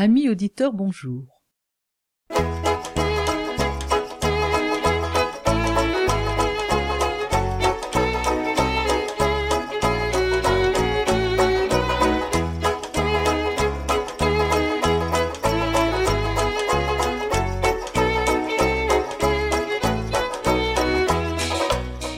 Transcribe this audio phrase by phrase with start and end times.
[0.00, 1.24] Amis auditeurs, bonjour.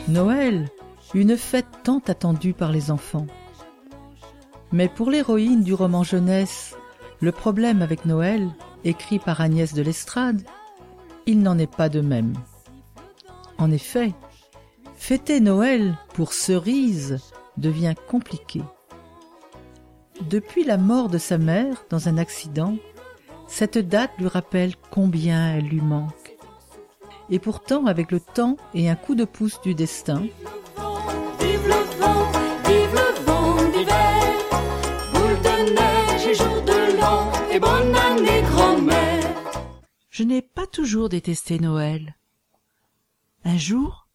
[0.06, 0.68] Noël,
[1.14, 3.26] une fête tant attendue par les enfants.
[4.70, 6.76] Mais pour l'héroïne du roman jeunesse,
[7.20, 8.48] le problème avec Noël,
[8.84, 10.42] écrit par Agnès de l'Estrade,
[11.26, 12.32] il n'en est pas de même.
[13.58, 14.14] En effet,
[14.96, 17.18] fêter Noël pour Cerise
[17.58, 18.62] devient compliqué.
[20.28, 22.76] Depuis la mort de sa mère dans un accident,
[23.46, 26.36] cette date lui rappelle combien elle lui manque.
[27.30, 30.22] Et pourtant, avec le temps et un coup de pouce du destin,
[40.10, 42.16] je n'ai pas toujours détesté Noël.
[43.44, 44.08] Un jour,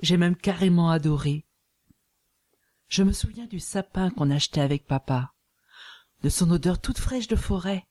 [0.00, 1.44] j'ai même carrément adoré.
[2.88, 5.32] Je me souviens du sapin qu'on achetait avec papa,
[6.22, 7.86] de son odeur toute fraîche de forêt,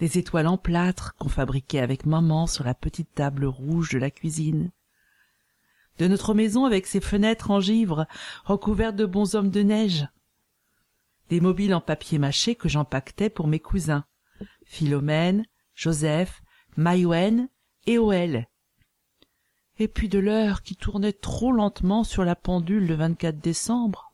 [0.00, 4.10] des étoiles en plâtre qu'on fabriquait avec maman sur la petite table rouge de la
[4.10, 4.72] cuisine,
[5.98, 8.06] de notre maison avec ses fenêtres en givre
[8.44, 10.08] recouvertes de bonshommes de neige,
[11.28, 14.04] des mobiles en papier mâché que j'empaquetais pour mes cousins,
[14.64, 15.44] Philomène,
[15.74, 16.42] Joseph,
[16.76, 17.48] Maïwen
[17.86, 18.48] et Oel.
[19.78, 24.12] Et puis de l'heure qui tournait trop lentement sur la pendule le 24 décembre.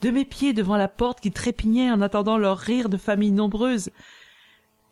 [0.00, 3.90] De mes pieds devant la porte qui trépignait en attendant leur rire de famille nombreuse.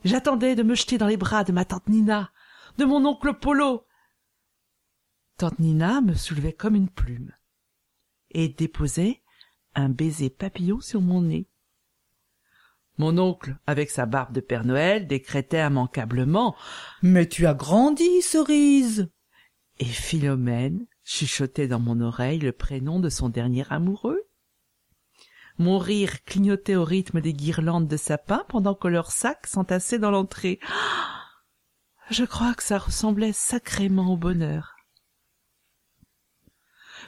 [0.05, 2.31] J'attendais de me jeter dans les bras de ma tante Nina,
[2.79, 3.85] de mon oncle Polo.
[5.37, 7.33] Tante Nina me soulevait comme une plume
[8.31, 9.23] et déposait
[9.75, 11.49] un baiser papillon sur mon nez.
[12.97, 16.55] Mon oncle, avec sa barbe de Père Noël, décrétait immanquablement
[17.03, 19.11] Mais tu as grandi, cerise
[19.79, 24.23] Et Philomène chuchotait dans mon oreille le prénom de son dernier amoureux.
[25.59, 30.11] Mon rire clignotait au rythme des guirlandes de sapin pendant que leurs sacs s'entassaient dans
[30.11, 30.59] l'entrée.
[32.11, 34.75] Je crois que ça ressemblait sacrément au bonheur.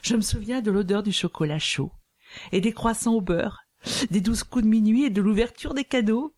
[0.01, 1.91] Je me souviens de l'odeur du chocolat chaud
[2.51, 3.66] et des croissants au beurre,
[4.09, 6.33] des douze coups de minuit et de l'ouverture des cadeaux,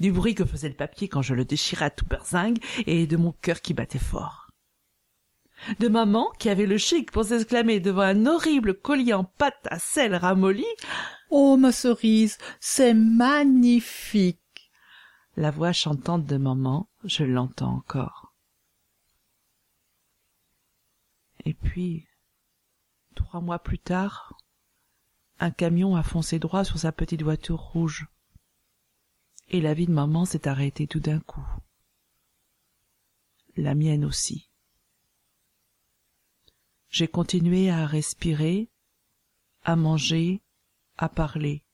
[0.00, 3.16] du bruit que faisait le papier quand je le déchirais à tout berzingue et de
[3.16, 4.50] mon cœur qui battait fort.
[5.78, 9.78] De maman qui avait le chic pour s'exclamer devant un horrible collier en pâte à
[9.78, 10.66] sel ramolli
[11.30, 14.40] Oh, ma cerise, c'est magnifique!
[15.36, 18.34] La voix chantante de maman, je l'entends encore.
[21.44, 22.06] Et puis,
[23.14, 24.36] trois mois plus tard,
[25.42, 28.06] un camion a foncé droit sur sa petite voiture rouge.
[29.48, 31.44] Et la vie de maman s'est arrêtée tout d'un coup.
[33.56, 34.48] La mienne aussi.
[36.90, 38.70] J'ai continué à respirer,
[39.64, 40.42] à manger,
[40.96, 41.64] à parler.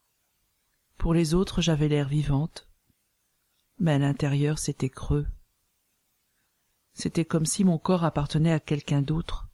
[0.97, 2.66] Pour les autres, j'avais l'air vivante,
[3.78, 5.27] mais à l'intérieur, c'était creux.
[6.95, 9.47] C'était comme si mon corps appartenait à quelqu'un d'autre.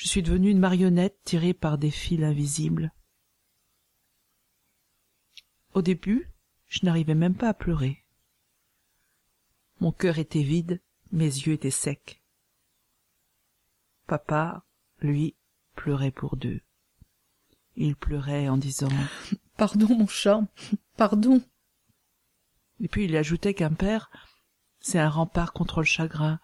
[0.00, 2.90] Je suis devenue une marionnette tirée par des fils invisibles.
[5.74, 6.32] Au début,
[6.68, 8.02] je n'arrivais même pas à pleurer.
[9.78, 10.80] Mon cœur était vide,
[11.12, 12.22] mes yeux étaient secs.
[14.06, 14.64] Papa,
[15.00, 15.36] lui,
[15.76, 16.62] pleurait pour deux.
[17.76, 18.88] Il pleurait en disant
[19.58, 20.40] Pardon, mon chat,
[20.96, 21.42] pardon.
[22.80, 24.10] Et puis il ajoutait qu'un père,
[24.80, 26.40] c'est un rempart contre le chagrin,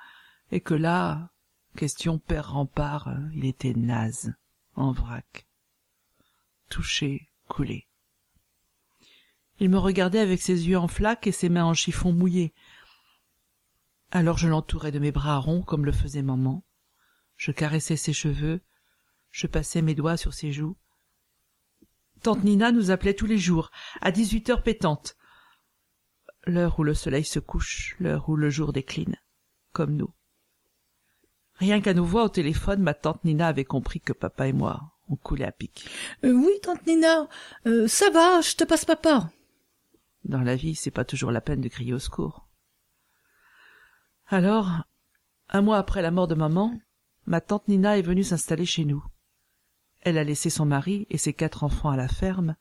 [0.51, 1.31] et que là,
[1.77, 4.35] question père rempart, il était naze,
[4.75, 5.47] en vrac.
[6.69, 7.87] Touché coulait.
[9.61, 12.53] Il me regardait avec ses yeux en flaque et ses mains en chiffon mouillé.
[14.11, 16.65] Alors je l'entourais de mes bras ronds comme le faisait maman.
[17.37, 18.61] Je caressais ses cheveux,
[19.31, 20.77] je passais mes doigts sur ses joues.
[22.23, 23.71] Tante Nina nous appelait tous les jours,
[24.01, 25.17] à dix-huit heures pétantes.
[26.45, 29.17] L'heure où le soleil se couche, l'heure où le jour décline,
[29.73, 30.13] comme nous.
[31.59, 34.93] Rien qu'à nos voix au téléphone, ma tante Nina avait compris que papa et moi,
[35.09, 35.89] on coulait à pic.
[36.25, 37.29] Euh, oui, tante Nina,
[37.67, 39.31] euh, ça va, je te passe papa.
[40.25, 42.47] Dans la vie, c'est pas toujours la peine de crier au secours.
[44.27, 44.83] Alors,
[45.49, 46.79] un mois après la mort de maman,
[47.27, 49.03] ma tante Nina est venue s'installer chez nous.
[50.01, 52.57] Elle a laissé son mari et ses quatre enfants à la ferme,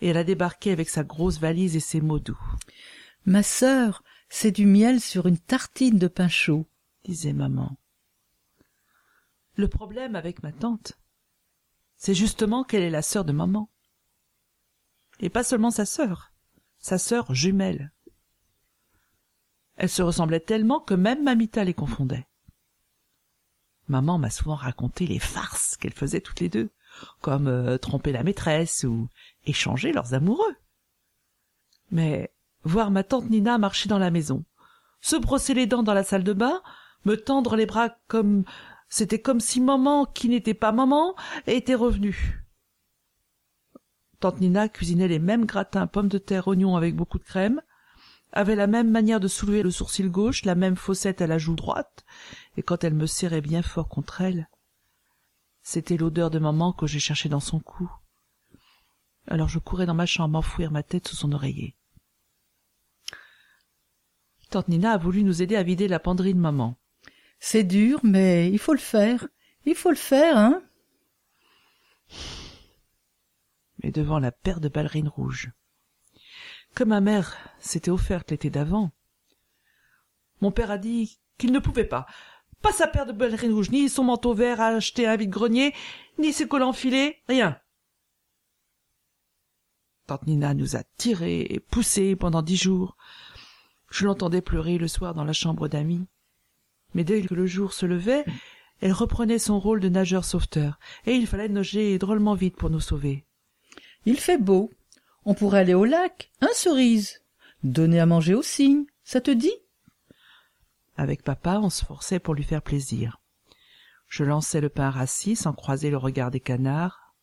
[0.00, 2.40] et elle a débarqué avec sa grosse valise et ses mots doux.
[3.26, 6.66] Ma sœur, c'est du miel sur une tartine de pain chaud,
[7.04, 7.76] disait maman.
[9.56, 10.94] Le problème avec ma tante,
[11.96, 13.70] c'est justement qu'elle est la sœur de maman.
[15.20, 16.32] Et pas seulement sa sœur,
[16.78, 17.92] sa sœur jumelle.
[19.76, 22.26] Elle se ressemblait tellement que même Mamita les confondait.
[23.88, 26.70] Maman m'a souvent raconté les farces qu'elles faisaient toutes les deux,
[27.20, 29.08] comme euh, tromper la maîtresse ou
[29.46, 30.56] échanger leurs amoureux.
[31.90, 34.44] Mais voir ma tante Nina marcher dans la maison,
[35.00, 36.62] se brosser les dents dans la salle de bain,
[37.04, 38.44] me tendre les bras comme
[38.88, 41.14] c'était comme si maman, qui n'était pas maman,
[41.46, 42.44] était revenue.
[44.20, 47.60] Tante Nina cuisinait les mêmes gratins pommes de terre oignons avec beaucoup de crème,
[48.32, 51.54] avait la même manière de soulever le sourcil gauche, la même fossette à la joue
[51.54, 52.04] droite,
[52.56, 54.48] et quand elle me serrait bien fort contre elle,
[55.62, 57.90] c'était l'odeur de maman que j'ai cherchée dans son cou.
[59.26, 61.76] Alors je courais dans ma chambre enfouir ma tête sous son oreiller.
[64.50, 66.76] Tante Nina a voulu nous aider à vider la penderie de maman.
[67.46, 69.28] C'est dur, mais il faut le faire.
[69.66, 70.62] Il faut le faire, hein
[73.82, 75.52] Mais devant la paire de ballerines rouges,
[76.74, 78.92] que ma mère s'était offerte l'été d'avant,
[80.40, 82.06] mon père a dit qu'il ne pouvait pas.
[82.62, 85.74] Pas sa paire de ballerines rouges, ni son manteau vert à acheter à un vide-grenier,
[86.18, 87.60] ni ses collants filés, rien.
[90.06, 92.96] Tante Nina nous a tirés et poussés pendant dix jours.
[93.90, 96.06] Je l'entendais pleurer le soir dans la chambre d'amis.
[96.94, 98.24] Mais dès que le jour se levait,
[98.80, 102.80] elle reprenait son rôle de nageur sauveteur, et il fallait nager drôlement vite pour nous
[102.80, 103.24] sauver.
[104.06, 104.70] Il fait beau.
[105.24, 107.22] On pourrait aller au lac, hein, cerise?
[107.62, 109.54] Donner à manger aux cygnes, ça te dit?
[110.96, 113.20] Avec papa, on se forçait pour lui faire plaisir.
[114.06, 117.14] Je lançais le pain rassis sans croiser le regard des canards,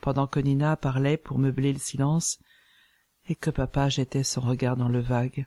[0.00, 2.38] pendant que Nina parlait pour meubler le silence,
[3.28, 5.46] et que papa jetait son regard dans le vague.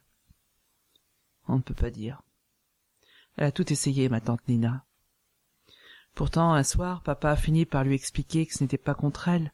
[1.47, 2.21] On ne peut pas dire.
[3.39, 4.85] Elle a tout essayé, ma tante Nina.
[6.13, 9.53] Pourtant, un soir, papa a fini par lui expliquer que ce n'était pas contre elle,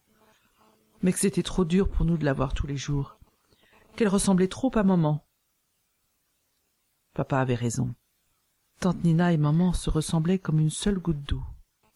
[1.02, 3.16] mais que c'était trop dur pour nous de la voir tous les jours,
[3.94, 5.24] qu'elle ressemblait trop à maman.
[7.14, 7.94] Papa avait raison.
[8.80, 11.44] Tante Nina et maman se ressemblaient comme une seule goutte d'eau.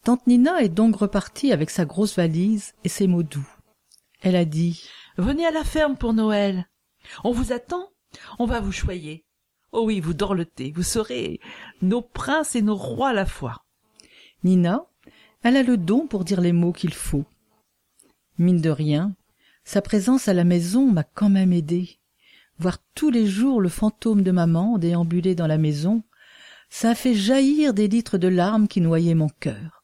[0.05, 3.49] Tante Nina est donc repartie avec sa grosse valise et ses mots doux.
[4.21, 4.81] Elle a dit
[5.17, 6.69] Venez à la ferme pour Noël.
[7.25, 7.91] On vous attend.
[8.39, 9.25] On va vous choyer.
[9.71, 10.71] Oh oui, vous dorlotez.
[10.75, 11.39] Vous serez
[11.81, 13.63] nos princes et nos rois à la fois.
[14.43, 14.85] Nina,
[15.43, 17.25] elle a le don pour dire les mots qu'il faut.
[18.37, 19.15] Mine de rien,
[19.63, 21.99] sa présence à la maison m'a quand même aidé.
[22.59, 26.03] Voir tous les jours le fantôme de maman déambuler dans la maison,
[26.69, 29.83] ça a fait jaillir des litres de larmes qui noyaient mon cœur.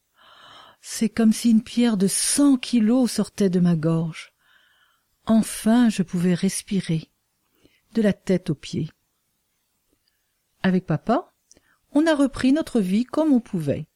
[0.82, 4.34] C'est comme si une pierre de cent kilos sortait de ma gorge.
[5.26, 7.10] Enfin je pouvais respirer,
[7.94, 8.90] de la tête aux pieds.
[10.68, 11.32] Avec papa,
[11.94, 13.88] on a repris notre vie comme on pouvait.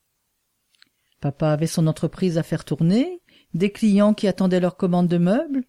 [1.20, 3.22] Papa avait son entreprise à faire tourner,
[3.54, 5.66] des clients qui attendaient leur commande de meubles,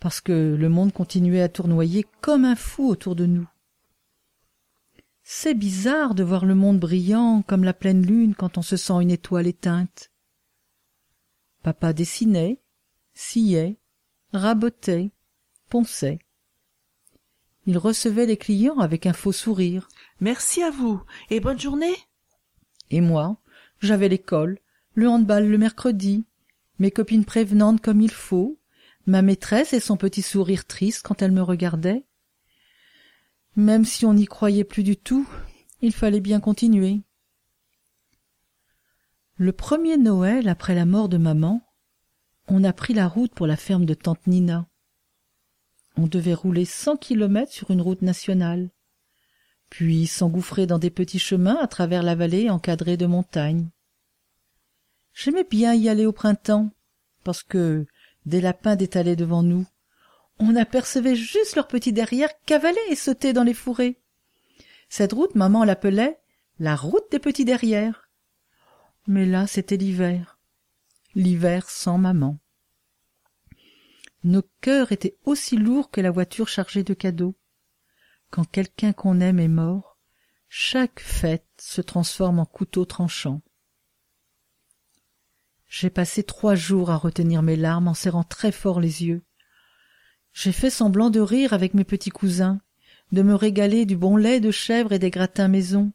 [0.00, 3.48] parce que le monde continuait à tournoyer comme un fou autour de nous.
[5.22, 9.00] C'est bizarre de voir le monde brillant comme la pleine lune quand on se sent
[9.00, 10.10] une étoile éteinte.
[11.62, 12.60] Papa dessinait,
[13.14, 13.78] sciait,
[14.32, 15.12] rabotait,
[15.70, 16.18] ponçait.
[17.66, 19.88] Il recevait les clients avec un faux sourire.
[20.20, 21.94] Merci à vous et bonne journée.
[22.90, 23.40] Et moi,
[23.80, 24.58] j'avais l'école,
[24.94, 26.26] le handball le mercredi,
[26.78, 28.58] mes copines prévenantes comme il faut,
[29.06, 32.04] ma maîtresse et son petit sourire triste quand elle me regardait.
[33.56, 35.28] Même si on n'y croyait plus du tout,
[35.80, 37.02] il fallait bien continuer.
[39.36, 41.62] Le premier Noël après la mort de maman,
[42.48, 44.66] on a pris la route pour la ferme de tante Nina.
[45.96, 48.70] On devait rouler cent kilomètres sur une route nationale,
[49.70, 53.68] puis s'engouffrer dans des petits chemins à travers la vallée encadrée de montagnes.
[55.12, 56.70] J'aimais bien y aller au printemps,
[57.22, 57.86] parce que
[58.26, 59.66] des lapins détalés devant nous.
[60.38, 64.00] On apercevait juste leurs petits derrière cavaler et sauter dans les fourrés.
[64.88, 66.18] Cette route, maman l'appelait
[66.58, 68.08] la route des petits derrière.
[69.06, 70.38] Mais là, c'était l'hiver.
[71.14, 72.38] L'hiver sans maman.
[74.24, 77.36] Nos cœurs étaient aussi lourds que la voiture chargée de cadeaux.
[78.30, 79.98] Quand quelqu'un qu'on aime est mort,
[80.48, 83.42] chaque fête se transforme en couteau tranchant.
[85.68, 89.22] J'ai passé trois jours à retenir mes larmes en serrant très fort les yeux.
[90.32, 92.60] J'ai fait semblant de rire avec mes petits cousins,
[93.12, 95.92] de me régaler du bon lait de chèvre et des gratins maison.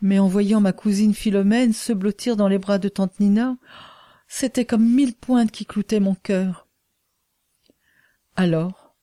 [0.00, 3.56] Mais en voyant ma cousine Philomène se blottir dans les bras de tante Nina,
[4.26, 6.63] c'était comme mille pointes qui cloutaient mon cœur.
[8.36, 8.96] Alors,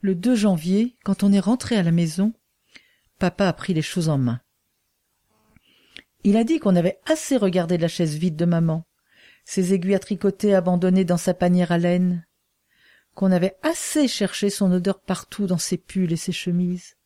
[0.00, 2.32] le 2 janvier, quand on est rentré à la maison,
[3.18, 4.40] papa a pris les choses en main.
[6.24, 8.86] Il a dit qu'on avait assez regardé la chaise vide de maman,
[9.44, 12.26] ses aiguilles à tricoter abandonnées dans sa panière à laine,
[13.14, 16.96] qu'on avait assez cherché son odeur partout dans ses pulls et ses chemises,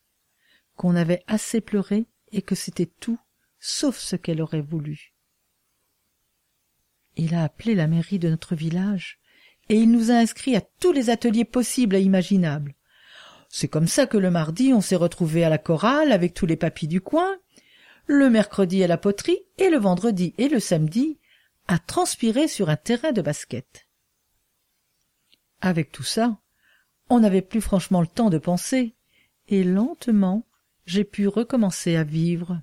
[0.76, 3.18] qu'on avait assez pleuré et que c'était tout,
[3.58, 5.14] sauf ce qu'elle aurait voulu.
[7.16, 9.18] Il a appelé la mairie de notre village
[9.68, 12.75] et il nous a inscrits à tous les ateliers possibles et imaginables.
[13.49, 16.56] C'est comme ça que le mardi on s'est retrouvés à la chorale avec tous les
[16.56, 17.37] papis du coin,
[18.06, 21.18] le mercredi à la poterie et le vendredi et le samedi
[21.68, 23.88] à transpirer sur un terrain de basket.
[25.61, 26.38] Avec tout ça,
[27.08, 28.94] on n'avait plus franchement le temps de penser,
[29.49, 30.46] et lentement,
[30.85, 32.61] j'ai pu recommencer à vivre.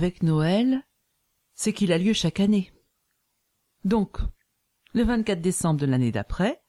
[0.00, 0.82] Avec Noël,
[1.52, 2.72] c'est qu'il a lieu chaque année.
[3.84, 4.16] Donc,
[4.94, 6.62] le 24 décembre de l'année d'après,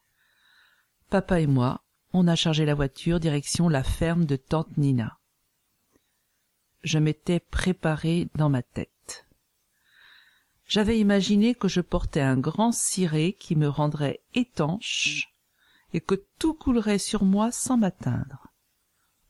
[1.08, 5.18] papa et moi, on a chargé la voiture direction la ferme de tante Nina.
[6.82, 9.26] Je m'étais préparé dans ma tête.
[10.66, 15.32] J'avais imaginé que je portais un grand ciré qui me rendrait étanche
[15.94, 18.48] et que tout coulerait sur moi sans m'atteindre,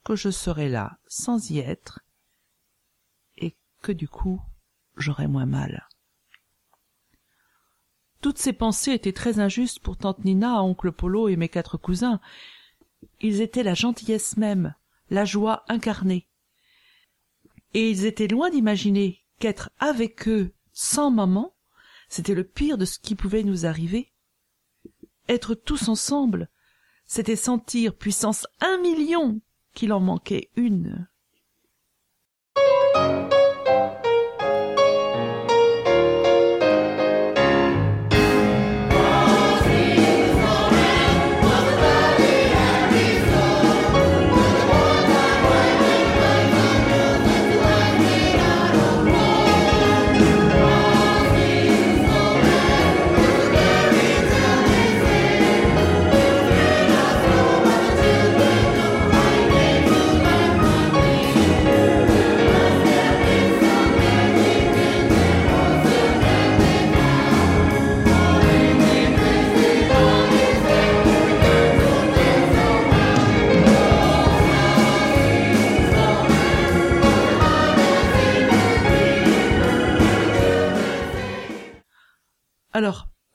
[0.03, 2.01] que je serais là sans y être
[3.83, 4.41] que du coup
[4.97, 5.89] j'aurais moins mal.
[8.21, 12.21] Toutes ces pensées étaient très injustes pour tante Nina, oncle Polo et mes quatre cousins.
[13.21, 14.75] Ils étaient la gentillesse même,
[15.11, 16.29] la joie incarnée.
[17.75, 21.55] Et ils étaient loin d'imaginer qu'être avec eux sans maman,
[22.09, 24.13] c'était le pire de ce qui pouvait nous arriver.
[25.29, 26.49] Être tous ensemble,
[27.07, 29.41] c'était sentir puissance un million
[29.75, 31.09] qu'il en manquait une.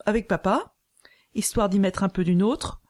[0.07, 0.73] Avec papa,
[1.35, 2.81] histoire d'y mettre un peu du nôtre,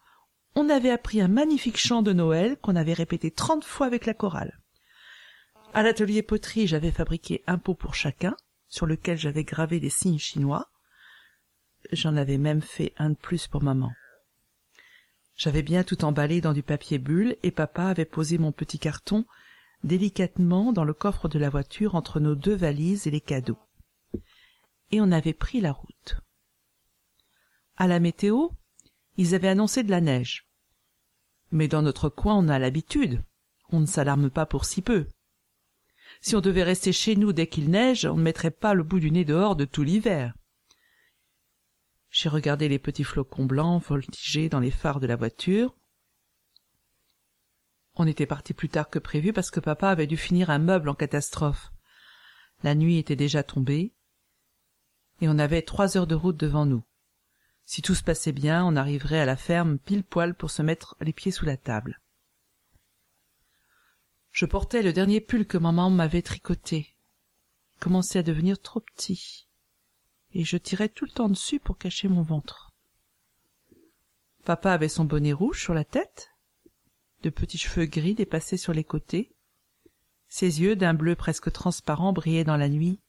[0.53, 4.13] on avait appris un magnifique chant de Noël qu'on avait répété trente fois avec la
[4.13, 4.61] chorale.
[5.73, 10.19] À l'atelier poterie, j'avais fabriqué un pot pour chacun, sur lequel j'avais gravé des signes
[10.19, 10.69] chinois.
[11.91, 13.91] J'en avais même fait un de plus pour maman.
[15.35, 19.25] J'avais bien tout emballé dans du papier bulle et papa avait posé mon petit carton
[19.83, 23.59] délicatement dans le coffre de la voiture entre nos deux valises et les cadeaux.
[24.91, 26.17] Et on avait pris la route.
[27.77, 28.49] À la météo,
[29.17, 30.49] ils avaient annoncé de la neige.
[31.51, 33.23] Mais dans notre coin, on a l'habitude.
[33.69, 35.07] On ne s'alarme pas pour si peu.
[36.21, 38.99] Si on devait rester chez nous dès qu'il neige, on ne mettrait pas le bout
[38.99, 40.33] du nez dehors de tout l'hiver.
[42.09, 45.75] J'ai regardé les petits flocons blancs voltiger dans les phares de la voiture.
[47.93, 50.89] On était parti plus tard que prévu parce que papa avait dû finir un meuble
[50.89, 51.71] en catastrophe.
[52.63, 53.93] La nuit était déjà tombée
[55.21, 56.86] et on avait trois heures de route devant nous.
[57.67, 60.95] Si tout se passait bien, on arriverait à la ferme pile poil pour se mettre
[61.01, 61.99] les pieds sous la table.
[64.31, 66.95] Je portais le dernier pull que maman m'avait tricoté.
[67.75, 69.49] Il commençait à devenir trop petit,
[70.31, 72.71] et je tirais tout le temps dessus pour cacher mon ventre.
[74.45, 76.31] Papa avait son bonnet rouge sur la tête,
[77.21, 79.35] de petits cheveux gris dépassaient sur les côtés,
[80.29, 83.01] ses yeux d'un bleu presque transparent brillaient dans la nuit.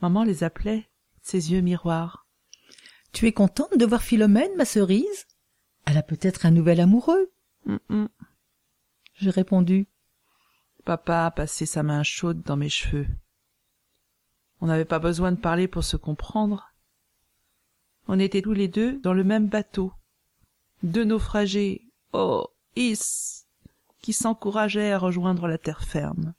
[0.00, 0.88] Maman les appelait
[1.20, 2.21] ses yeux miroirs.
[3.12, 5.26] Tu es contente de voir Philomène, ma cerise?
[5.84, 7.30] Elle a peut-être un nouvel amoureux.
[7.66, 8.08] Hum, hum.
[9.14, 9.86] J'ai répondu.
[10.84, 13.06] Papa a passé sa main chaude dans mes cheveux.
[14.60, 16.72] On n'avait pas besoin de parler pour se comprendre.
[18.08, 19.92] On était tous les deux dans le même bateau.
[20.82, 23.44] Deux naufragés, oh, is,
[24.00, 26.34] qui s'encourageaient à rejoindre la terre ferme.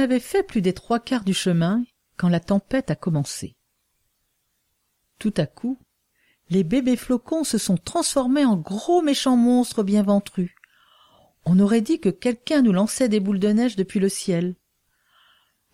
[0.00, 1.84] Avait fait plus des trois quarts du chemin
[2.16, 3.56] quand la tempête a commencé.
[5.18, 5.78] Tout à coup,
[6.48, 10.50] les bébés flocons se sont transformés en gros méchants monstres bien ventrus.
[11.44, 14.56] On aurait dit que quelqu'un nous lançait des boules de neige depuis le ciel.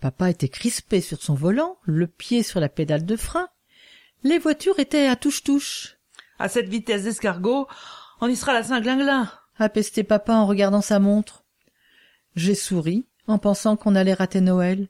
[0.00, 3.48] Papa était crispé sur son volant, le pied sur la pédale de frein.
[4.22, 5.96] Les voitures étaient à touche-touche.
[6.38, 7.66] À cette vitesse d'escargot,
[8.20, 9.30] on y sera la Saint-Glinglin.
[9.58, 11.44] A pesté papa en regardant sa montre.
[12.34, 14.88] J'ai souri en pensant qu'on allait rater Noël.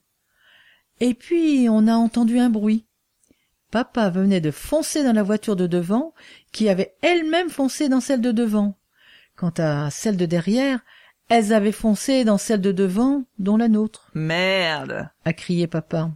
[1.01, 2.87] Et puis on a entendu un bruit.
[3.71, 6.15] Papa venait de foncer dans la voiture de devant,
[6.53, 8.77] qui avait elle-même foncé dans celle de devant.
[9.37, 10.81] Quant à celle de derrière,
[11.29, 15.11] elles avaient foncé dans celle de devant, dont la nôtre, Merde.
[15.25, 16.11] a crié papa.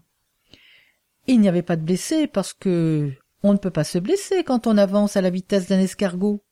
[1.27, 4.67] Il n'y avait pas de blessés parce que on ne peut pas se blesser quand
[4.67, 6.43] on avance à la vitesse d'un escargot.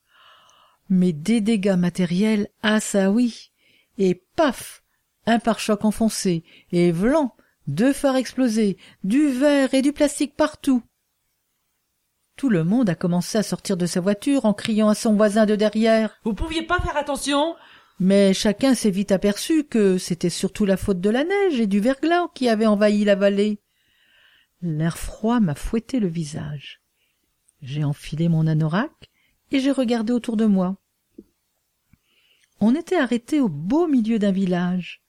[0.88, 3.52] Mais des dégâts matériels, ah ça oui.
[3.98, 4.82] Et paf!
[5.28, 7.36] Un pare-choc enfoncé, et vlan,
[7.66, 10.82] deux phares explosés, du verre et du plastique partout.
[12.36, 15.44] Tout le monde a commencé à sortir de sa voiture en criant à son voisin
[15.44, 16.18] de derrière.
[16.24, 17.56] Vous pouviez pas faire attention
[18.00, 21.78] Mais chacun s'est vite aperçu que c'était surtout la faute de la neige et du
[21.78, 23.60] verglas qui avait envahi la vallée.
[24.62, 26.80] L'air froid m'a fouetté le visage.
[27.60, 29.10] J'ai enfilé mon anorak
[29.50, 30.78] et j'ai regardé autour de moi.
[32.60, 35.02] On était arrêté au beau milieu d'un village.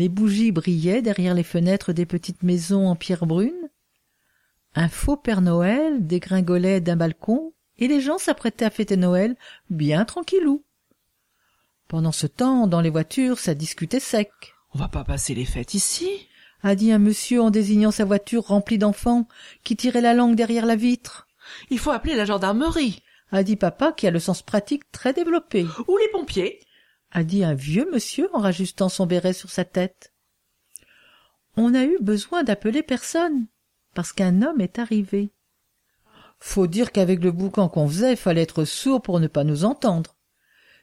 [0.00, 3.68] Les bougies brillaient derrière les fenêtres des petites maisons en pierre brune.
[4.74, 9.36] Un faux Père Noël dégringolait d'un balcon et les gens s'apprêtaient à fêter Noël
[9.68, 10.64] bien tranquillou.
[11.86, 14.30] Pendant ce temps, dans les voitures, ça discutait sec,
[14.72, 16.08] On va pas passer les fêtes ici?
[16.62, 19.28] a dit un monsieur en désignant sa voiture remplie d'enfants
[19.64, 21.28] qui tiraient la langue derrière la vitre,
[21.68, 23.02] Il faut appeler la gendarmerie.
[23.32, 26.60] a dit papa qui a le sens pratique très développé, Ou les pompiers?
[27.10, 30.12] A dit un vieux monsieur en rajustant son béret sur sa tête.
[31.56, 33.46] On a eu besoin d'appeler personne,
[33.94, 35.32] parce qu'un homme est arrivé.
[36.38, 40.16] Faut dire qu'avec le boucan qu'on faisait, fallait être sourd pour ne pas nous entendre.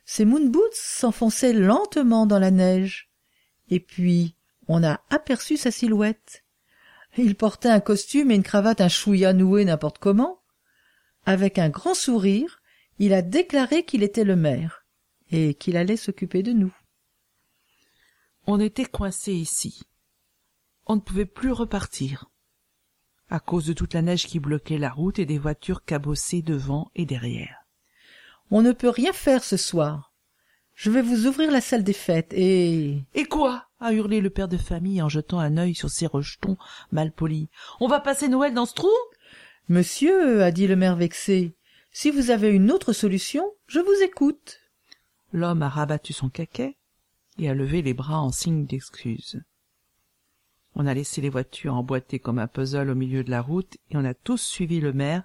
[0.05, 3.09] Ses moon boots s'enfonçaient lentement dans la neige.
[3.69, 4.35] Et puis,
[4.67, 6.43] on a aperçu sa silhouette.
[7.17, 10.41] Il portait un costume et une cravate un chouïa noué n'importe comment.
[11.25, 12.61] Avec un grand sourire,
[12.99, 14.86] Il a déclaré qu'il était le maire
[15.31, 16.73] et qu'il allait s'occuper de nous.
[18.45, 19.83] On était coincés ici.
[20.85, 22.29] On ne pouvait plus repartir.
[23.29, 26.89] À cause de toute la neige qui bloquait la route et des voitures cabossées devant
[26.95, 27.65] et derrière.
[28.51, 30.13] On ne peut rien faire ce soir.
[30.75, 33.03] Je vais vous ouvrir la salle des fêtes et...
[33.13, 33.65] Et quoi?
[33.79, 36.57] a hurlé le père de famille en jetant un œil sur ses rejetons
[36.91, 37.47] mal polis.
[37.79, 38.89] On va passer Noël dans ce trou?
[39.69, 41.53] Monsieur, a dit le maire vexé,
[41.91, 44.59] si vous avez une autre solution, je vous écoute.
[45.33, 46.77] L'homme a rabattu son caquet
[47.37, 49.43] et a levé les bras en signe d'excuse.
[50.75, 53.97] On a laissé les voitures emboîtées comme un puzzle au milieu de la route et
[53.97, 55.23] on a tous suivi le maire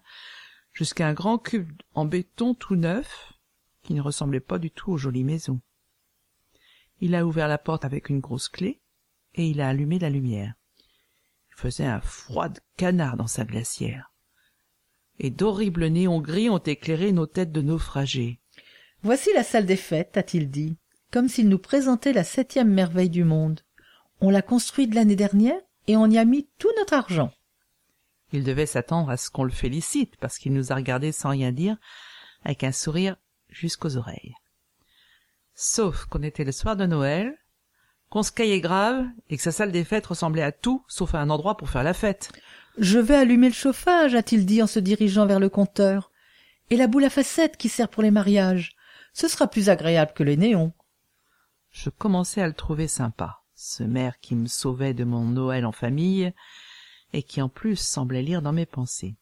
[0.73, 3.35] jusqu'à un grand cube en béton tout neuf
[3.83, 5.61] qui ne ressemblait pas du tout aux jolies maisons.
[7.01, 8.81] Il a ouvert la porte avec une grosse clé
[9.35, 10.55] et il a allumé la lumière.
[11.51, 14.13] Il faisait un froid canard dans sa glacière.
[15.19, 18.42] Et d'horribles néons gris ont éclairé nos têtes de naufragés.
[19.05, 20.77] Voici la salle des fêtes, a-t-il dit,
[21.11, 23.61] comme s'il nous présentait la septième merveille du monde.
[24.21, 27.33] On l'a construite l'année dernière et on y a mis tout notre argent.
[28.33, 31.51] Il devait s'attendre à ce qu'on le félicite parce qu'il nous a regardés sans rien
[31.51, 31.77] dire,
[32.45, 33.17] avec un sourire
[33.49, 34.35] jusqu'aux oreilles.
[35.55, 37.37] Sauf qu'on était le soir de Noël,
[38.09, 41.19] qu'on se caillait grave et que sa salle des fêtes ressemblait à tout sauf à
[41.19, 42.31] un endroit pour faire la fête.
[42.79, 46.11] Je vais allumer le chauffage, a-t-il dit en se dirigeant vers le compteur.
[46.71, 48.77] Et la boule à facettes qui sert pour les mariages.
[49.13, 50.73] Ce sera plus agréable que les néons.
[51.71, 55.73] Je commençais à le trouver sympa, ce maire qui me sauvait de mon Noël en
[55.73, 56.33] famille
[57.13, 59.17] et qui en plus semblait lire dans mes pensées.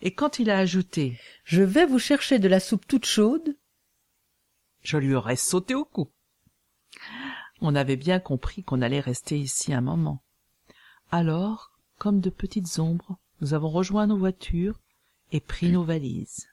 [0.00, 3.56] Et quand il a ajouté Je vais vous chercher de la soupe toute chaude,
[4.82, 6.10] je lui aurais sauté au cou.
[7.60, 10.24] On avait bien compris qu'on allait rester ici un moment.
[11.12, 14.80] Alors, comme de petites ombres, nous avons rejoint nos voitures
[15.30, 16.48] et pris nos valises.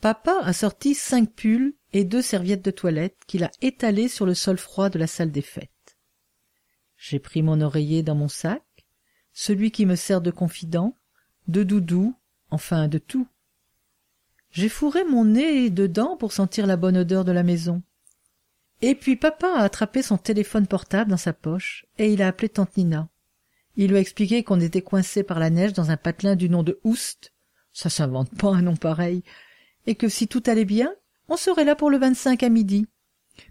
[0.00, 4.34] Papa a sorti cinq pulls et deux serviettes de toilette qu'il a étalées sur le
[4.34, 5.96] sol froid de la salle des fêtes.
[6.96, 8.62] J'ai pris mon oreiller dans mon sac,
[9.32, 10.96] celui qui me sert de confident,
[11.48, 12.14] de doudou,
[12.50, 13.26] enfin de tout.
[14.50, 17.82] J'ai fourré mon nez dedans pour sentir la bonne odeur de la maison.
[18.82, 22.48] Et puis papa a attrapé son téléphone portable dans sa poche et il a appelé
[22.48, 23.08] tante Nina.
[23.76, 26.62] Il lui a expliqué qu'on était coincé par la neige dans un patelin du nom
[26.62, 27.32] de Oust.
[27.72, 29.22] Ça s'invente pas un nom pareil.
[29.86, 30.94] Et que si tout allait bien,
[31.28, 32.86] on serait là pour le 25 à midi.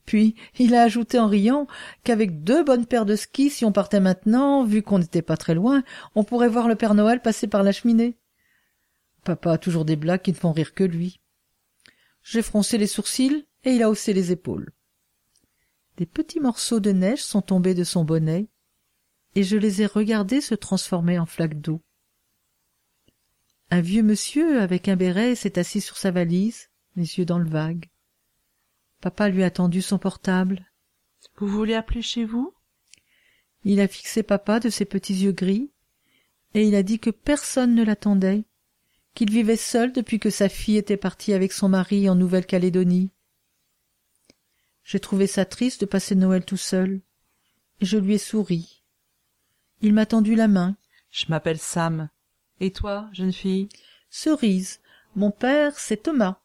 [0.06, 1.68] Puis il a ajouté en riant
[2.04, 5.56] qu'avec deux bonnes paires de skis, si on partait maintenant, vu qu'on n'était pas très
[5.56, 5.84] loin,
[6.16, 8.18] on pourrait voir le Père Noël passer par la cheminée.
[9.24, 11.20] Papa a toujours des blagues qui ne font rire que lui.
[12.24, 14.72] J'ai froncé les sourcils et il a haussé les épaules.
[15.98, 18.48] Des petits morceaux de neige sont tombés de son bonnet
[19.36, 21.82] et je les ai regardés se transformer en flaques d'eau.
[23.76, 27.50] Un vieux monsieur avec un béret s'est assis sur sa valise, les yeux dans le
[27.50, 27.90] vague.
[29.02, 30.72] Papa lui a tendu son portable.
[31.36, 32.54] Vous voulez appeler chez vous?
[33.66, 35.74] Il a fixé papa de ses petits yeux gris
[36.54, 38.46] et il a dit que personne ne l'attendait,
[39.14, 43.12] qu'il vivait seul depuis que sa fille était partie avec son mari en Nouvelle-Calédonie.
[44.86, 47.02] J'ai trouvé ça triste de passer Noël tout seul,
[47.82, 48.86] et je lui ai souri.
[49.82, 50.78] Il m'a tendu la main.
[51.12, 52.10] Je m'appelle Sam.
[52.60, 53.70] Et toi, jeune fille?
[54.10, 54.80] Cerise.
[55.16, 56.40] Mon père, c'est Thomas.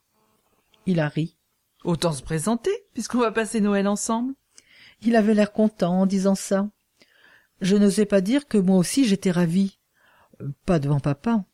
[0.87, 1.37] Il a ri.
[1.85, 4.35] Autant se présenter, puisqu'on va passer Noël ensemble.
[5.03, 6.69] Il avait l'air content en disant ça.
[7.61, 9.79] Je n'osais pas dire que moi aussi j'étais ravie.
[10.67, 11.45] Pas devant papa.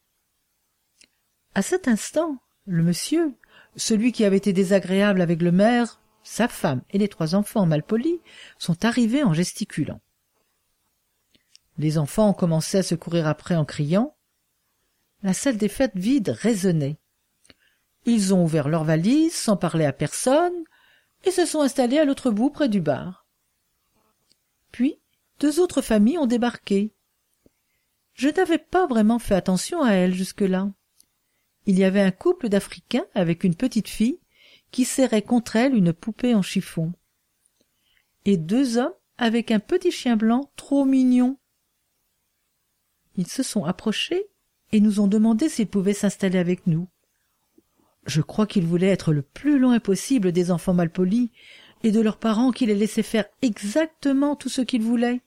[1.55, 3.35] À cet instant, le monsieur,
[3.77, 8.21] celui qui avait été désagréable avec le maire, sa femme et les trois enfants malpolis,
[8.59, 10.01] sont arrivés en gesticulant.
[11.79, 14.16] Les enfants ont commencé à se courir après en criant.
[15.23, 16.99] La salle des fêtes vide résonnait.
[18.05, 20.65] Ils ont ouvert leurs valises sans parler à personne
[21.25, 23.27] et se sont installés à l'autre bout près du bar.
[24.71, 25.01] Puis
[25.41, 26.95] deux autres familles ont débarqué.
[28.15, 30.73] Je n'avais pas vraiment fait attention à elles jusque-là.
[31.67, 34.21] Il y avait un couple d'Africains avec une petite fille
[34.71, 36.93] qui serrait contre elle une poupée en chiffon.
[38.25, 41.39] Et deux hommes avec un petit chien blanc trop mignon.
[43.17, 44.29] Ils se sont approchés
[44.73, 46.89] et nous ont demandé s'ils pouvaient s'installer avec nous.
[48.07, 51.31] Je crois qu'ils voulaient être le plus loin possible des enfants malpolis
[51.83, 55.21] et de leurs parents qui les laissaient faire exactement tout ce qu'ils voulaient.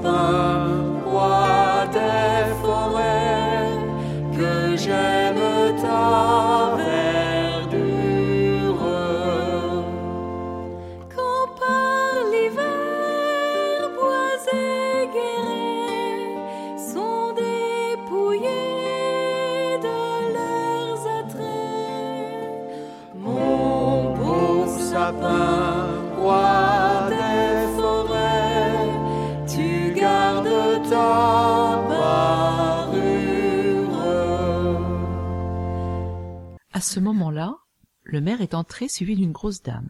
[0.00, 0.41] Sapin,
[38.12, 39.88] le maire est entré suivi d'une grosse dame.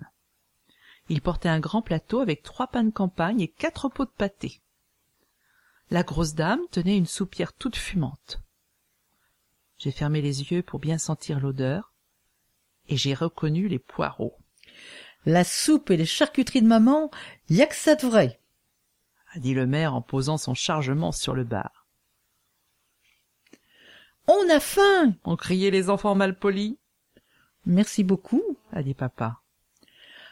[1.09, 4.63] Il portait un grand plateau avec trois pains de campagne et quatre pots de pâté.
[5.91, 8.41] La grosse dame tenait une soupière toute fumante.
[9.77, 11.93] J'ai fermé les yeux pour bien sentir l'odeur,
[12.89, 14.39] et j'ai reconnu les poireaux,
[15.27, 17.11] La soupe et les charcuteries de maman,
[17.49, 18.41] y a que ça de vrai.
[19.35, 21.89] a dit le maire en posant son chargement sur le bar.
[24.29, 26.79] On a faim Ont crié les enfants malpolis,
[27.65, 28.43] Merci beaucoup.
[28.73, 29.41] a dit papa,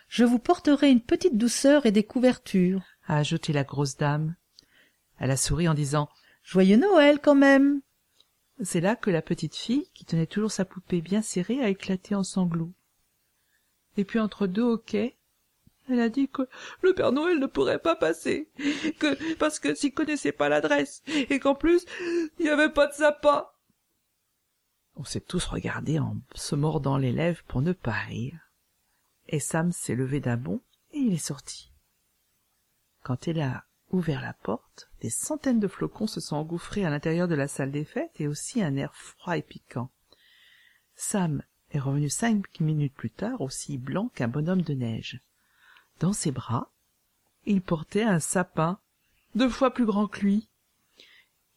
[0.08, 2.82] Je vous porterai une petite douceur et des couvertures.
[3.06, 4.34] a ajouté la grosse dame.
[5.18, 6.08] Elle a souri en disant
[6.42, 7.82] Joyeux Noël quand même.
[8.62, 12.14] C'est là que la petite fille, qui tenait toujours sa poupée bien serrée, a éclaté
[12.14, 12.72] en sanglots.
[13.96, 15.16] Et puis entre deux hoquets,
[15.88, 16.42] elle a dit que
[16.82, 18.48] le Père Noël ne pourrait pas passer,
[18.98, 21.84] que parce que s'il connaissait pas l'adresse, et qu'en plus,
[22.38, 23.46] il n'y avait pas de sapin.
[25.00, 28.38] On s'est tous regardés en se mordant les lèvres pour ne pas rire.
[29.28, 30.60] Et Sam s'est levé d'un bond
[30.92, 31.72] et il est sorti.
[33.02, 37.28] Quand elle a ouvert la porte, des centaines de flocons se sont engouffrés à l'intérieur
[37.28, 39.90] de la salle des fêtes et aussi un air froid et piquant.
[40.96, 45.22] Sam est revenu cinq minutes plus tard aussi blanc qu'un bonhomme de neige.
[46.00, 46.70] Dans ses bras,
[47.46, 48.78] il portait un sapin
[49.34, 50.49] deux fois plus grand que lui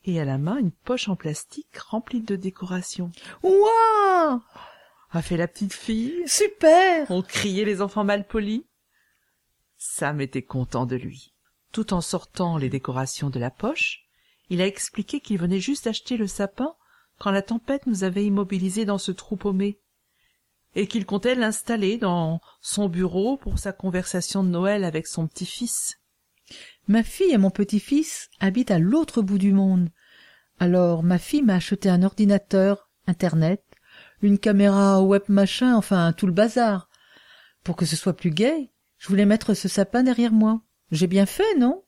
[0.05, 3.11] et à la main une poche en plastique remplie de décorations.
[3.43, 4.41] Ouah
[5.11, 6.23] A fait la petite fille.
[6.27, 8.65] Super Ont crié les enfants malpolis.
[9.77, 11.33] Sam était content de lui.
[11.71, 14.05] Tout en sortant les décorations de la poche,
[14.49, 16.75] il a expliqué qu'il venait juste d'acheter le sapin
[17.19, 19.79] quand la tempête nous avait immobilisés dans ce trou paumé,
[20.75, 25.99] et qu'il comptait l'installer dans son bureau pour sa conversation de Noël avec son petit-fils.
[26.87, 29.89] Ma fille et mon petit-fils habitent à l'autre bout du monde.
[30.59, 33.63] Alors ma fille m'a acheté un ordinateur, Internet,
[34.21, 36.89] une caméra web machin, enfin tout le bazar.
[37.63, 40.61] Pour que ce soit plus gai, je voulais mettre ce sapin derrière moi.
[40.91, 41.83] J'ai bien fait, non?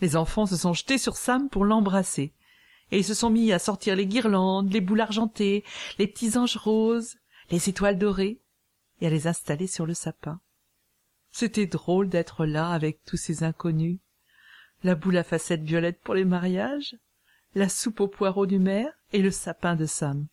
[0.00, 2.34] Les enfants se sont jetés sur Sam pour l'embrasser,
[2.90, 5.64] et ils se sont mis à sortir les guirlandes, les boules argentées,
[5.98, 7.16] les petits roses,
[7.50, 8.40] les étoiles dorées,
[9.00, 10.40] et à les installer sur le sapin.
[11.38, 13.98] C'était drôle d'être là avec tous ces inconnus.
[14.82, 16.96] La boule à facettes violettes pour les mariages,
[17.54, 20.28] la soupe aux poireaux du maire et le sapin de Sam.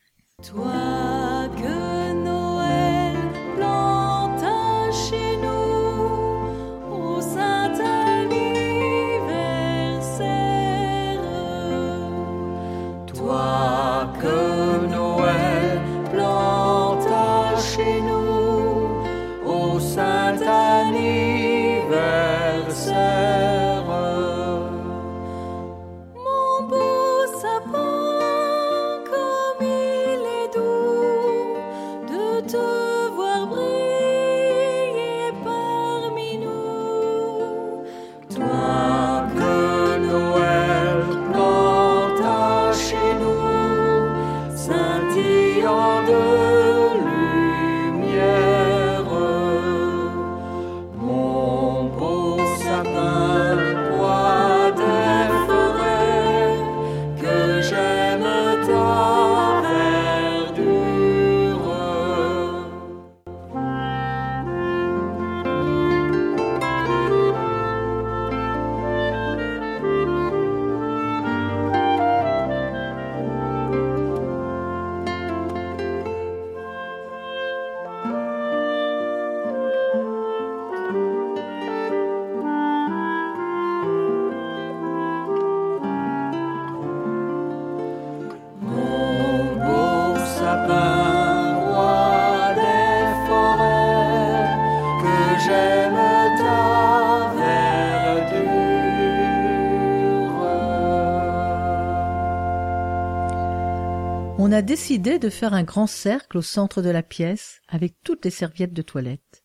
[104.53, 108.31] A décidé de faire un grand cercle au centre de la pièce avec toutes les
[108.31, 109.43] serviettes de toilette.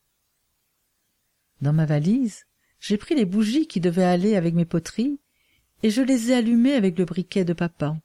[1.61, 2.45] Dans ma valise,
[2.81, 5.21] j'ai pris les bougies qui devaient aller avec mes poteries
[5.83, 7.97] et je les ai allumés avec le briquet de papa.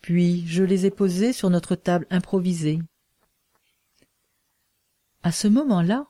[0.00, 2.80] Puis je les ai posés sur notre table improvisée.
[5.22, 6.08] À ce moment-là,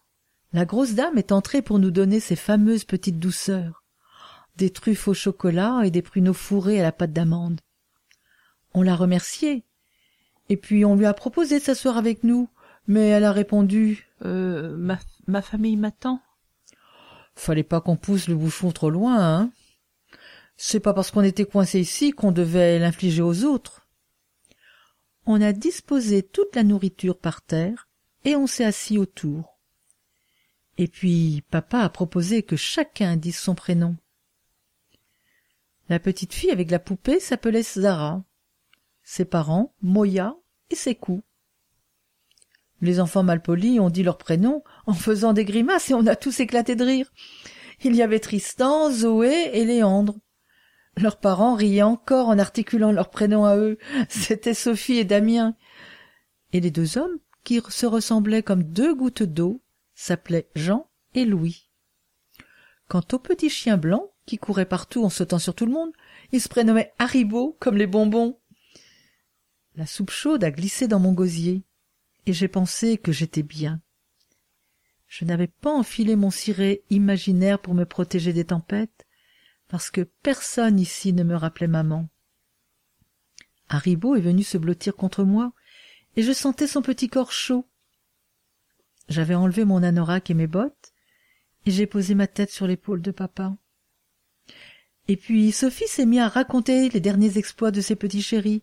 [0.54, 3.84] la grosse dame est entrée pour nous donner ses fameuses petites douceurs,
[4.56, 7.60] des truffes au chocolat et des pruneaux fourrés à la pâte d'amande.
[8.74, 9.64] On l'a remerciée,
[10.48, 12.48] et puis on lui a proposé de s'asseoir avec nous,
[12.86, 16.20] mais elle a répondu Euh, ma, ma famille m'attend.
[17.34, 19.50] Fallait pas qu'on pousse le bouchon trop loin, hein.
[20.56, 23.88] C'est pas parce qu'on était coincé ici qu'on devait l'infliger aux autres.
[25.26, 27.88] On a disposé toute la nourriture par terre
[28.24, 29.58] et on s'est assis autour.
[30.78, 33.96] Et puis papa a proposé que chacun dise son prénom.
[35.88, 38.22] La petite fille avec la poupée s'appelait Zara.
[39.14, 40.36] Ses parents, Moya
[40.70, 41.20] et Sekou.
[42.80, 46.40] Les enfants malpolis ont dit leur prénom en faisant des grimaces et on a tous
[46.40, 47.12] éclaté de rire.
[47.84, 50.14] Il y avait Tristan, Zoé et Léandre.
[50.96, 53.76] Leurs parents riaient encore en articulant leurs prénoms à eux.
[54.08, 55.56] C'étaient Sophie et Damien.
[56.54, 59.60] Et les deux hommes, qui se ressemblaient comme deux gouttes d'eau,
[59.94, 61.68] s'appelaient Jean et Louis.
[62.88, 65.92] Quant au petit chien blanc, qui courait partout en sautant sur tout le monde,
[66.30, 68.38] il se prénommait Haribo, comme les bonbons.
[69.74, 71.62] La soupe chaude a glissé dans mon gosier,
[72.26, 73.80] et j'ai pensé que j'étais bien.
[75.08, 79.06] Je n'avais pas enfilé mon ciré imaginaire pour me protéger des tempêtes,
[79.68, 82.08] parce que personne ici ne me rappelait maman.
[83.68, 85.52] Haribo est venu se blottir contre moi,
[86.16, 87.66] et je sentais son petit corps chaud.
[89.08, 90.92] J'avais enlevé mon anorak et mes bottes,
[91.64, 93.56] et j'ai posé ma tête sur l'épaule de papa.
[95.12, 98.62] Et puis Sophie s'est mise à raconter les derniers exploits de ses petits chéris.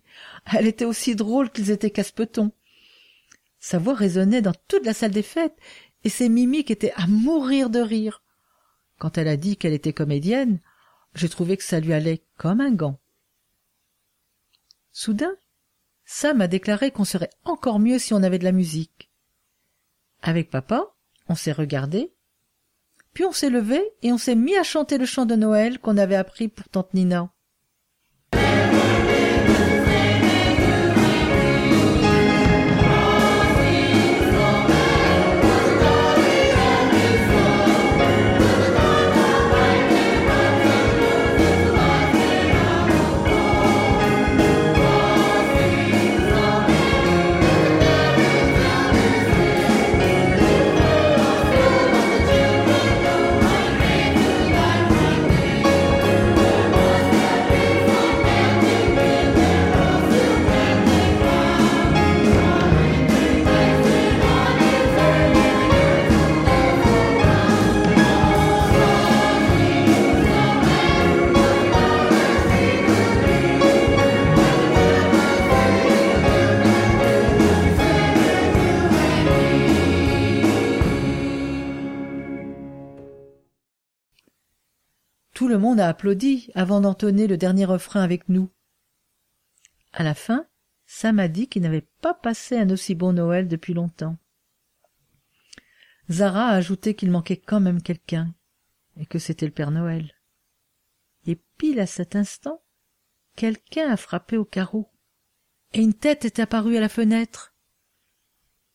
[0.51, 2.51] Elle était aussi drôle qu'ils étaient casse-petons.
[3.59, 5.55] Sa voix résonnait dans toute la salle des fêtes,
[6.03, 8.23] et ses mimiques étaient à mourir de rire.
[8.97, 10.59] Quand elle a dit qu'elle était comédienne,
[11.13, 12.99] j'ai trouvé que ça lui allait comme un gant.
[14.91, 15.35] Soudain,
[16.03, 19.11] Sam a déclaré qu'on serait encore mieux si on avait de la musique.
[20.23, 20.95] Avec papa,
[21.27, 22.11] on s'est regardé,
[23.13, 25.97] puis on s'est levé et on s'est mis à chanter le chant de Noël qu'on
[25.97, 27.31] avait appris pour tante Nina.
[85.79, 88.49] A applaudi avant d'entonner le dernier refrain avec nous.
[89.93, 90.47] À la fin,
[90.85, 94.17] Sam a dit qu'il n'avait pas passé un aussi bon Noël depuis longtemps.
[96.09, 98.33] Zara a ajouté qu'il manquait quand même quelqu'un,
[98.97, 100.13] et que c'était le Père Noël.
[101.27, 102.63] Et pile à cet instant,
[103.35, 104.89] quelqu'un a frappé au carreau,
[105.73, 107.53] et une tête est apparue à la fenêtre.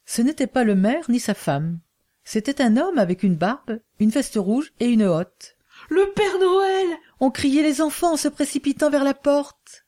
[0.04, 1.80] Ce n'était pas le maire ni sa femme.
[2.22, 5.53] C'était un homme avec une barbe, une veste rouge et une hotte.
[5.90, 9.84] Le Père Noël ont crié les enfants en se précipitant vers la porte.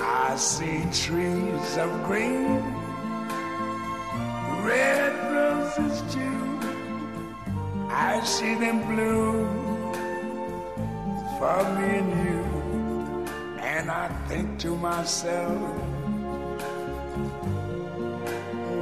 [0.00, 2.60] I see trees of green,
[4.64, 6.44] red roses too.
[7.88, 9.46] I see them bloom
[11.38, 12.44] for me and you,
[13.60, 15.93] and I think to myself,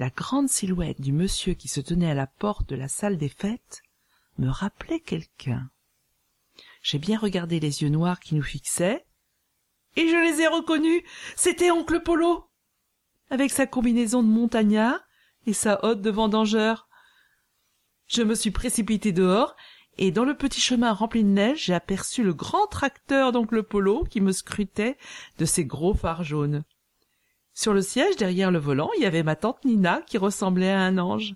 [0.00, 3.28] La grande silhouette du monsieur qui se tenait à la porte de la salle des
[3.28, 3.82] fêtes
[4.38, 5.68] me rappelait quelqu'un.
[6.80, 9.04] J'ai bien regardé les yeux noirs qui nous fixaient,
[9.96, 11.02] et je les ai reconnus.
[11.36, 12.48] C'était oncle Polo.
[13.28, 15.02] avec sa combinaison de montagnard
[15.44, 16.88] et sa hotte de vendangeur.
[18.06, 19.54] Je me suis précipité dehors,
[19.98, 24.04] et dans le petit chemin rempli de neige, j'ai aperçu le grand tracteur d'oncle Polo
[24.04, 24.96] qui me scrutait
[25.36, 26.64] de ses gros phares jaunes.
[27.54, 30.80] Sur le siège, derrière le volant, il y avait ma tante Nina qui ressemblait à
[30.80, 31.34] un ange.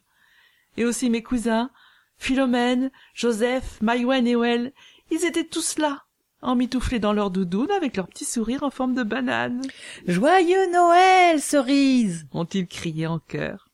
[0.76, 1.70] Et aussi mes cousins,
[2.16, 4.72] Philomène, Joseph, Maïwen et Well,
[5.10, 6.04] ils étaient tous là,
[6.42, 9.62] emmitouflés dans leur doudoune avec leur petit sourire en forme de banane.
[10.06, 13.68] Joyeux Noël, cerise ont-ils crié en chœur.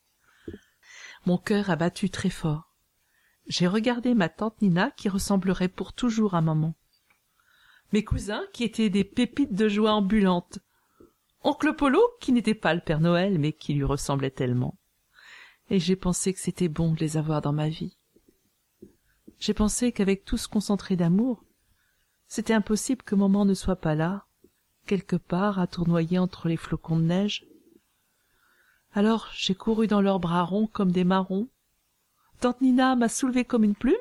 [1.27, 2.75] Mon cœur a battu très fort.
[3.47, 6.75] J'ai regardé ma tante Nina qui ressemblerait pour toujours à maman.
[7.93, 10.61] Mes cousins qui étaient des pépites de joie ambulantes.
[11.43, 14.79] Oncle Polo qui n'était pas le Père Noël mais qui lui ressemblait tellement.
[15.71, 17.97] Et j'ai pensé que c'était bon de les avoir dans ma vie.
[19.39, 21.45] J'ai pensé qu'avec tout ce concentré d'amour,
[22.27, 24.27] c'était impossible que maman ne soit pas là,
[24.87, 27.47] quelque part à tournoyer entre les flocons de neige.
[28.93, 31.49] Alors j'ai couru dans leurs bras ronds comme des marrons.
[32.41, 33.95] Tante Nina m'a soulevé comme une plume.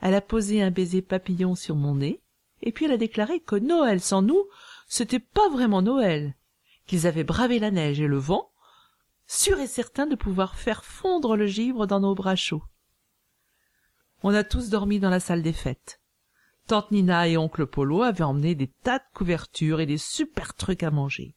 [0.00, 2.20] Elle a posé un baiser papillon sur mon nez,
[2.62, 4.44] et puis elle a déclaré que Noël sans nous,
[4.86, 6.34] c'était pas vraiment Noël,
[6.86, 8.50] qu'ils avaient bravé la neige et le vent,
[9.26, 12.64] sûrs et certains de pouvoir faire fondre le givre dans nos bras chauds.
[14.22, 16.00] On a tous dormi dans la salle des fêtes.
[16.66, 20.82] Tante Nina et oncle Polo avaient emmené des tas de couvertures et des super trucs
[20.82, 21.34] à manger.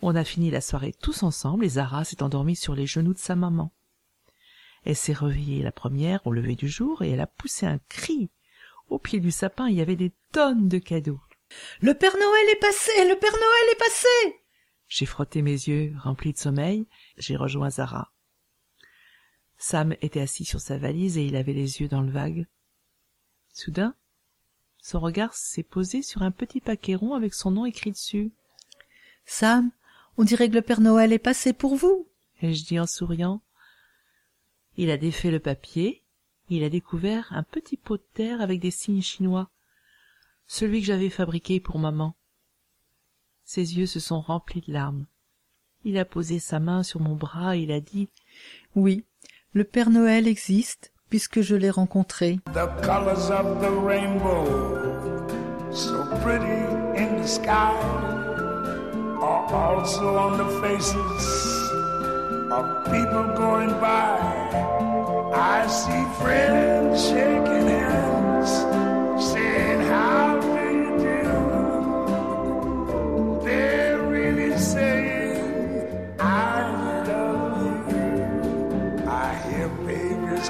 [0.00, 3.18] On a fini la soirée tous ensemble et Zara s'est endormie sur les genoux de
[3.18, 3.72] sa maman.
[4.84, 8.30] Elle s'est réveillée la première au lever du jour et elle a poussé un cri.
[8.88, 11.20] Au pied du sapin, il y avait des tonnes de cadeaux.
[11.80, 14.42] Le Père Noël est passé Le Père Noël est passé
[14.88, 16.86] J'ai frotté mes yeux remplis de sommeil,
[17.16, 18.12] j'ai rejoint Zara.
[19.58, 22.46] Sam était assis sur sa valise et il avait les yeux dans le vague.
[23.52, 23.94] Soudain,
[24.80, 28.32] son regard s'est posé sur un petit paquet rond avec son nom écrit dessus.
[29.24, 29.70] Sam,
[30.16, 32.08] on dirait que le Père Noël est passé pour vous.
[32.40, 33.40] Ai-je dit en souriant.
[34.76, 36.02] Il a défait le papier,
[36.48, 39.50] il a découvert un petit pot de terre avec des signes chinois,
[40.46, 42.14] celui que j'avais fabriqué pour maman.
[43.44, 45.06] Ses yeux se sont remplis de larmes.
[45.84, 48.08] Il a posé sa main sur mon bras et il a dit
[48.74, 49.04] Oui,
[49.52, 52.38] le Père Noël existe puisque je l'ai rencontré.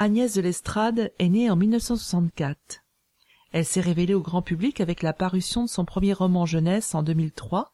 [0.00, 2.84] Agnès de l'Estrade est née en 1964.
[3.50, 7.02] Elle s'est révélée au grand public avec la parution de son premier roman jeunesse en
[7.02, 7.72] 2003,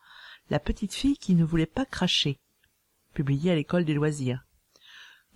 [0.51, 2.39] La petite fille qui ne voulait pas cracher,
[3.13, 4.47] publié à l'école des loisirs.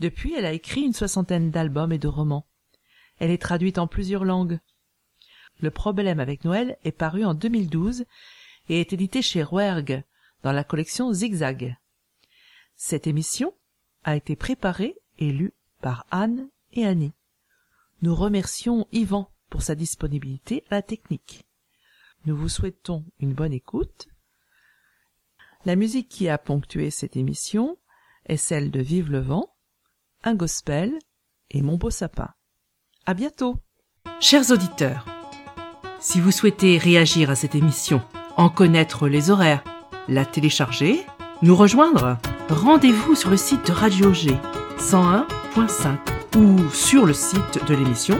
[0.00, 2.46] Depuis, elle a écrit une soixantaine d'albums et de romans.
[3.18, 4.60] Elle est traduite en plusieurs langues.
[5.60, 8.04] Le problème avec Noël est paru en 2012
[8.68, 10.04] et est édité chez Rouergue
[10.42, 11.76] dans la collection Zigzag.
[12.76, 13.54] Cette émission
[14.04, 17.12] a été préparée et lue par Anne et Annie.
[18.02, 21.44] Nous remercions Yvan pour sa disponibilité à la technique.
[22.24, 24.08] Nous vous souhaitons une bonne écoute.
[25.64, 27.78] La musique qui a ponctué cette émission
[28.26, 29.52] est celle de Vive le vent,
[30.24, 30.98] un gospel
[31.50, 32.28] et Mon beau sapin.
[33.06, 33.56] À bientôt.
[34.20, 35.06] Chers auditeurs,
[36.00, 38.02] si vous souhaitez réagir à cette émission,
[38.36, 39.64] en connaître les horaires,
[40.08, 41.04] la télécharger,
[41.42, 44.36] nous rejoindre, rendez-vous sur le site de Radio G
[44.78, 45.98] 101.5
[46.38, 48.18] ou sur le site de l'émission